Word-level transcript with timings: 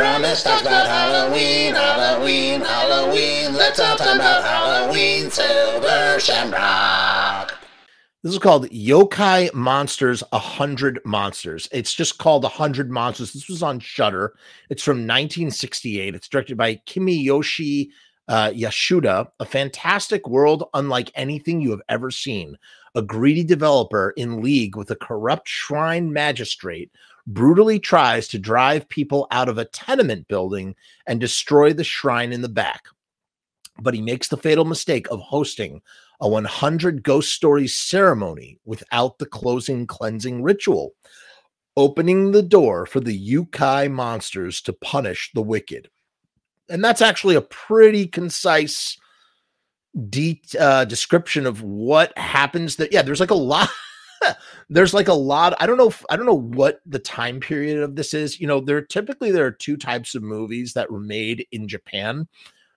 Frumess 0.00 0.42
talks 0.42 0.62
about 0.62 0.86
Halloween, 0.86 1.74
Halloween, 1.74 2.62
Halloween. 2.62 3.52
Let's 3.52 3.78
all 3.78 3.98
talk 3.98 4.16
about 4.16 4.42
Halloween, 4.42 5.28
Silver 5.30 6.18
Shamrock. 6.18 7.52
This 8.22 8.32
is 8.32 8.38
called 8.38 8.70
Yokai 8.70 9.52
Monsters, 9.52 10.22
A 10.32 10.38
Hundred 10.38 11.00
Monsters. 11.04 11.68
It's 11.70 11.92
just 11.92 12.16
called 12.16 12.46
A 12.46 12.48
Hundred 12.48 12.90
Monsters. 12.90 13.34
This 13.34 13.46
was 13.46 13.62
on 13.62 13.78
Shudder. 13.78 14.32
It's 14.70 14.82
from 14.82 15.00
1968. 15.00 16.14
It's 16.14 16.28
directed 16.28 16.56
by 16.56 16.76
Kimiyoshi 16.86 17.90
uh, 18.26 18.52
Yasuda. 18.52 19.28
A 19.38 19.44
fantastic 19.44 20.26
world 20.26 20.64
unlike 20.72 21.12
anything 21.14 21.60
you 21.60 21.72
have 21.72 21.82
ever 21.90 22.10
seen. 22.10 22.56
A 22.94 23.02
greedy 23.02 23.44
developer 23.44 24.14
in 24.16 24.40
league 24.40 24.76
with 24.76 24.90
a 24.90 24.96
corrupt 24.96 25.46
shrine 25.46 26.10
magistrate 26.10 26.90
brutally 27.26 27.78
tries 27.78 28.28
to 28.28 28.38
drive 28.38 28.88
people 28.88 29.26
out 29.30 29.48
of 29.48 29.58
a 29.58 29.64
tenement 29.64 30.28
building 30.28 30.74
and 31.06 31.20
destroy 31.20 31.72
the 31.72 31.84
shrine 31.84 32.32
in 32.32 32.42
the 32.42 32.48
back. 32.48 32.84
But 33.78 33.94
he 33.94 34.02
makes 34.02 34.28
the 34.28 34.36
fatal 34.36 34.64
mistake 34.64 35.06
of 35.10 35.20
hosting 35.20 35.80
a 36.20 36.28
100 36.28 37.02
ghost 37.02 37.32
stories 37.32 37.76
ceremony 37.76 38.58
without 38.64 39.18
the 39.18 39.26
closing 39.26 39.86
cleansing 39.86 40.42
ritual, 40.42 40.92
opening 41.76 42.32
the 42.32 42.42
door 42.42 42.84
for 42.84 43.00
the 43.00 43.18
Yokai 43.18 43.90
monsters 43.90 44.60
to 44.62 44.72
punish 44.72 45.30
the 45.34 45.42
wicked. 45.42 45.88
And 46.68 46.84
that's 46.84 47.02
actually 47.02 47.36
a 47.36 47.40
pretty 47.40 48.06
concise 48.06 48.98
de- 50.08 50.42
uh, 50.58 50.84
description 50.84 51.46
of 51.46 51.62
what 51.62 52.16
happens 52.16 52.76
that 52.76 52.92
yeah 52.92 53.02
there's 53.02 53.20
like 53.20 53.30
a 53.30 53.34
lot 53.34 53.68
there's 54.68 54.94
like 54.94 55.08
a 55.08 55.14
lot 55.14 55.54
i 55.60 55.66
don't 55.66 55.76
know 55.76 55.92
i 56.10 56.16
don't 56.16 56.26
know 56.26 56.38
what 56.38 56.80
the 56.86 56.98
time 56.98 57.40
period 57.40 57.82
of 57.82 57.96
this 57.96 58.14
is 58.14 58.40
you 58.40 58.46
know 58.46 58.60
there 58.60 58.82
typically 58.82 59.30
there 59.30 59.46
are 59.46 59.50
two 59.50 59.76
types 59.76 60.14
of 60.14 60.22
movies 60.22 60.72
that 60.72 60.90
were 60.90 61.00
made 61.00 61.46
in 61.52 61.68
japan 61.68 62.26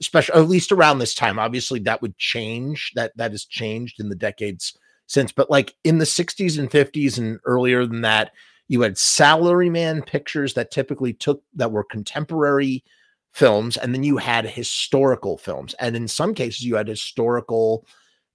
especially 0.00 0.40
at 0.40 0.48
least 0.48 0.72
around 0.72 0.98
this 0.98 1.14
time 1.14 1.38
obviously 1.38 1.78
that 1.78 2.02
would 2.02 2.16
change 2.18 2.92
that 2.94 3.16
that 3.16 3.32
has 3.32 3.44
changed 3.44 4.00
in 4.00 4.08
the 4.08 4.16
decades 4.16 4.76
since 5.06 5.32
but 5.32 5.50
like 5.50 5.74
in 5.84 5.98
the 5.98 6.04
60s 6.04 6.58
and 6.58 6.70
50s 6.70 7.18
and 7.18 7.38
earlier 7.44 7.86
than 7.86 8.00
that 8.02 8.32
you 8.68 8.80
had 8.82 8.94
salaryman 8.94 10.06
pictures 10.06 10.54
that 10.54 10.70
typically 10.70 11.12
took 11.12 11.42
that 11.54 11.72
were 11.72 11.84
contemporary 11.84 12.84
films 13.32 13.76
and 13.76 13.94
then 13.94 14.02
you 14.02 14.16
had 14.16 14.44
historical 14.44 15.38
films 15.38 15.74
and 15.74 15.96
in 15.96 16.08
some 16.08 16.34
cases 16.34 16.64
you 16.64 16.76
had 16.76 16.88
historical 16.88 17.86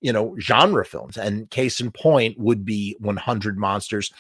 you 0.05 0.13
know 0.13 0.35
genre 0.39 0.85
films 0.85 1.17
and 1.17 1.49
case 1.49 1.81
in 1.81 1.91
point 1.91 2.37
would 2.37 2.63
be 2.63 2.95
100 2.99 3.57
monsters 3.57 4.11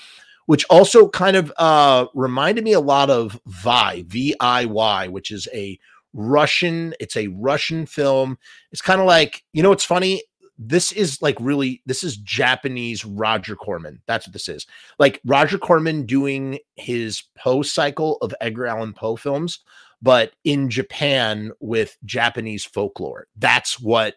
which 0.47 0.65
also 0.69 1.07
kind 1.09 1.37
of 1.37 1.53
uh 1.57 2.07
reminded 2.15 2.63
me 2.63 2.73
a 2.73 2.79
lot 2.79 3.09
of 3.09 3.39
vi 3.45 4.03
v-i-y 4.07 5.07
which 5.07 5.29
is 5.29 5.47
a 5.53 5.79
russian 6.15 6.93
it's 6.99 7.17
a 7.17 7.27
russian 7.27 7.85
film. 7.85 8.37
It's 8.71 8.81
kind 8.81 8.99
of 8.99 9.05
like 9.05 9.43
you 9.53 9.61
know 9.61 9.71
it's 9.71 9.85
funny? 9.85 10.23
This 10.57 10.91
is 10.93 11.21
like 11.21 11.37
really 11.39 11.81
this 11.85 12.03
is 12.03 12.17
japanese 12.17 13.05
roger 13.05 13.55
corman. 13.55 14.01
That's 14.07 14.25
what 14.25 14.33
this 14.33 14.49
is. 14.49 14.65
Like 14.97 15.21
roger 15.25 15.57
corman 15.57 16.05
doing 16.05 16.59
his 16.75 17.23
poe 17.37 17.61
cycle 17.61 18.17
of 18.21 18.33
edgar 18.41 18.65
allan 18.65 18.93
poe 18.93 19.17
films 19.17 19.59
but 20.01 20.33
in 20.43 20.69
Japan 20.69 21.51
with 21.59 21.97
Japanese 22.05 22.63
folklore. 22.63 23.27
That's 23.37 23.79
what 23.79 24.15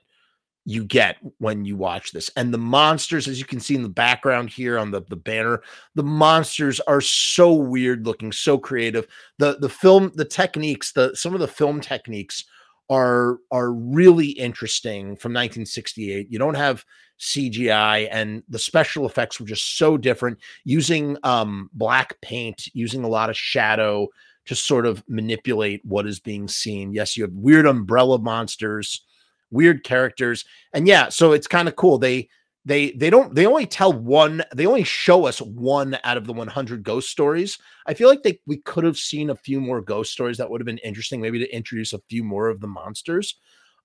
you 0.68 0.84
get 0.84 1.16
when 1.38 1.64
you 1.64 1.78
watch 1.78 2.12
this. 2.12 2.30
And 2.36 2.52
the 2.52 2.58
monsters, 2.58 3.26
as 3.26 3.38
you 3.38 3.46
can 3.46 3.58
see 3.58 3.74
in 3.74 3.82
the 3.82 3.88
background 3.88 4.50
here 4.50 4.78
on 4.78 4.90
the, 4.90 5.00
the 5.08 5.16
banner, 5.16 5.62
the 5.94 6.02
monsters 6.02 6.78
are 6.80 7.00
so 7.00 7.54
weird 7.54 8.04
looking, 8.04 8.32
so 8.32 8.58
creative. 8.58 9.06
The 9.38 9.56
the 9.58 9.70
film, 9.70 10.12
the 10.14 10.26
techniques, 10.26 10.92
the 10.92 11.16
some 11.16 11.32
of 11.32 11.40
the 11.40 11.48
film 11.48 11.80
techniques 11.80 12.44
are 12.90 13.38
are 13.50 13.72
really 13.72 14.28
interesting 14.28 15.16
from 15.16 15.32
1968. 15.32 16.30
You 16.30 16.38
don't 16.38 16.52
have 16.52 16.84
CGI 17.18 18.06
and 18.12 18.42
the 18.50 18.58
special 18.58 19.06
effects 19.06 19.40
were 19.40 19.46
just 19.46 19.78
so 19.78 19.96
different 19.96 20.36
using 20.64 21.16
um 21.22 21.70
black 21.72 22.20
paint, 22.20 22.68
using 22.74 23.04
a 23.04 23.08
lot 23.08 23.30
of 23.30 23.38
shadow, 23.38 24.06
to 24.44 24.54
sort 24.54 24.84
of 24.84 25.02
manipulate 25.08 25.82
what 25.86 26.06
is 26.06 26.20
being 26.20 26.46
seen. 26.46 26.92
Yes, 26.92 27.16
you 27.16 27.22
have 27.22 27.32
weird 27.32 27.64
umbrella 27.64 28.18
monsters, 28.18 29.02
weird 29.50 29.84
characters. 29.84 30.44
And 30.72 30.86
yeah, 30.86 31.08
so 31.08 31.32
it's 31.32 31.46
kind 31.46 31.68
of 31.68 31.76
cool. 31.76 31.98
They 31.98 32.28
they 32.64 32.90
they 32.92 33.08
don't 33.08 33.34
they 33.34 33.46
only 33.46 33.66
tell 33.66 33.92
one 33.92 34.42
they 34.54 34.66
only 34.66 34.84
show 34.84 35.26
us 35.26 35.40
one 35.40 35.98
out 36.04 36.16
of 36.16 36.26
the 36.26 36.32
100 36.32 36.82
ghost 36.82 37.08
stories 37.08 37.56
i 37.86 37.94
feel 37.94 38.08
like 38.08 38.24
they 38.24 38.40
we 38.46 38.58
could 38.58 38.82
have 38.82 38.98
seen 38.98 39.30
a 39.30 39.36
few 39.36 39.60
more 39.60 39.80
ghost 39.80 40.12
stories 40.12 40.36
that 40.36 40.50
would 40.50 40.60
have 40.60 40.66
been 40.66 40.78
interesting 40.78 41.20
maybe 41.20 41.38
to 41.38 41.54
introduce 41.54 41.92
a 41.92 42.00
few 42.10 42.22
more 42.22 42.48
of 42.48 42.60
the 42.60 42.66
monsters 42.66 43.36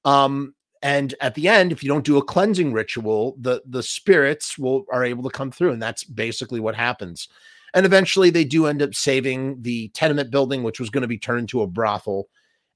um 0.05 0.55
and 0.81 1.13
at 1.21 1.35
the 1.35 1.47
end 1.47 1.71
if 1.71 1.83
you 1.83 1.87
don't 1.87 2.03
do 2.03 2.17
a 2.17 2.25
cleansing 2.25 2.73
ritual 2.73 3.37
the 3.39 3.61
the 3.67 3.83
spirits 3.83 4.57
will 4.57 4.85
are 4.91 5.05
able 5.05 5.23
to 5.23 5.29
come 5.29 5.51
through 5.51 5.71
and 5.71 5.81
that's 5.81 6.03
basically 6.03 6.59
what 6.59 6.75
happens 6.75 7.29
and 7.73 7.85
eventually 7.85 8.29
they 8.29 8.45
do 8.45 8.67
end 8.67 8.81
up 8.81 8.93
saving 8.93 9.61
the 9.61 9.89
tenement 9.89 10.29
building, 10.31 10.63
which 10.63 10.79
was 10.79 10.89
going 10.89 11.01
to 11.01 11.07
be 11.07 11.17
turned 11.17 11.41
into 11.41 11.61
a 11.61 11.67
brothel. 11.67 12.27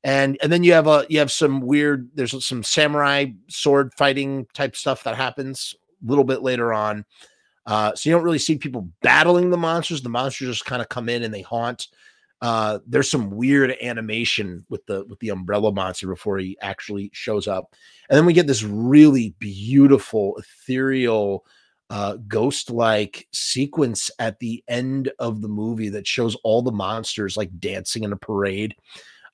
And 0.07 0.37
and 0.41 0.49
then 0.49 0.63
you 0.63 0.71
have 0.71 0.87
a 0.87 1.05
you 1.09 1.19
have 1.19 1.33
some 1.33 1.59
weird 1.59 2.09
there's 2.15 2.45
some 2.45 2.63
samurai 2.63 3.25
sword 3.49 3.93
fighting 3.97 4.47
type 4.53 4.77
stuff 4.77 5.03
that 5.03 5.17
happens 5.17 5.75
a 6.01 6.09
little 6.09 6.23
bit 6.23 6.41
later 6.41 6.71
on. 6.73 7.03
Uh, 7.65 7.93
so 7.93 8.09
you 8.09 8.15
don't 8.15 8.23
really 8.23 8.39
see 8.39 8.57
people 8.57 8.89
battling 9.01 9.49
the 9.49 9.57
monsters. 9.57 10.01
The 10.01 10.07
monsters 10.07 10.47
just 10.47 10.65
kind 10.65 10.81
of 10.81 10.87
come 10.87 11.09
in 11.09 11.23
and 11.23 11.33
they 11.33 11.41
haunt. 11.41 11.89
Uh, 12.41 12.79
there's 12.87 13.11
some 13.11 13.31
weird 13.31 13.75
animation 13.81 14.65
with 14.69 14.85
the 14.85 15.03
with 15.09 15.19
the 15.19 15.27
umbrella 15.27 15.73
monster 15.73 16.07
before 16.07 16.37
he 16.37 16.57
actually 16.61 17.09
shows 17.11 17.45
up, 17.45 17.75
and 18.09 18.17
then 18.17 18.25
we 18.25 18.31
get 18.31 18.47
this 18.47 18.63
really 18.63 19.35
beautiful 19.39 20.37
ethereal 20.37 21.43
uh, 21.89 22.15
ghost 22.29 22.69
like 22.69 23.27
sequence 23.33 24.09
at 24.19 24.39
the 24.39 24.63
end 24.69 25.11
of 25.19 25.41
the 25.41 25.49
movie 25.49 25.89
that 25.89 26.07
shows 26.07 26.37
all 26.45 26.61
the 26.61 26.71
monsters 26.71 27.35
like 27.35 27.59
dancing 27.59 28.05
in 28.05 28.13
a 28.13 28.17
parade 28.17 28.73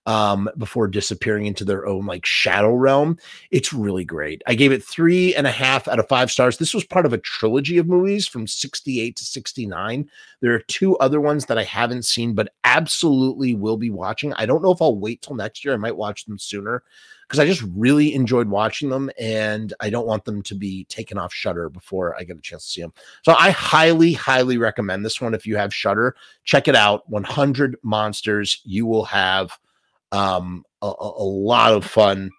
um, 0.06 0.50
before 0.58 0.88
disappearing 0.88 1.46
into 1.46 1.64
their 1.64 1.86
own 1.86 2.06
like 2.06 2.26
shadow 2.26 2.74
realm. 2.74 3.18
It's 3.52 3.74
really 3.74 4.06
great. 4.06 4.42
I 4.48 4.56
gave 4.56 4.72
it 4.72 4.84
three 4.84 5.34
and 5.36 5.48
a 5.48 5.52
half 5.52 5.88
out 5.88 6.00
of 6.00 6.08
five 6.08 6.32
stars. 6.32 6.58
This 6.58 6.74
was 6.74 6.84
part 6.84 7.06
of 7.06 7.14
a 7.14 7.18
trilogy 7.18 7.78
of 7.78 7.88
movies 7.88 8.28
from 8.28 8.48
68 8.48 9.16
to 9.16 9.24
69. 9.24 10.10
There 10.42 10.54
are 10.54 10.60
two 10.60 10.98
other 10.98 11.22
ones 11.22 11.46
that 11.46 11.58
I 11.58 11.64
haven't 11.64 12.06
seen, 12.06 12.34
but 12.34 12.54
absolutely 12.64 13.56
will 13.56 13.78
be 13.78 13.90
watching. 13.90 14.34
I 14.34 14.46
don't 14.46 14.62
know 14.62 14.72
if 14.72 14.82
I'll 14.82 14.98
wait 14.98 15.22
till 15.22 15.36
next 15.36 15.64
year. 15.64 15.74
I 15.74 15.78
might 15.78 15.96
watch 15.96 16.26
them 16.26 16.38
sooner 16.38 16.84
because 17.28 17.40
I 17.40 17.46
just 17.46 17.64
really 17.74 18.14
enjoyed 18.14 18.50
watching 18.50 18.90
them 18.90 19.10
and 19.18 19.74
I 19.80 19.90
don't 19.90 20.06
want 20.06 20.26
them 20.26 20.44
to 20.44 20.56
be 20.56 20.84
taken 20.86 21.18
off 21.18 21.34
Shudder 21.34 21.70
before 21.70 22.16
I 22.20 22.24
get 22.24 22.38
a 22.38 22.42
chance 22.42 22.66
to 22.66 22.72
see 22.72 22.82
them. 22.82 22.94
So 23.24 23.34
I 23.34 23.52
highly, 23.52 24.14
highly 24.14 24.58
recommend 24.58 25.06
this 25.06 25.22
one 25.22 25.34
if 25.34 25.48
you 25.48 25.56
have 25.56 25.74
Shudder, 25.74 26.16
Check 26.44 26.68
it 26.68 26.76
out. 26.76 27.10
100 27.10 27.78
Monsters. 27.84 28.62
You 28.66 28.86
will 28.86 29.06
have 29.06 29.58
um, 30.14 30.64
a, 30.82 30.88
a 30.88 31.24
lot 31.26 31.74
of 31.74 31.86
fun. 31.86 32.32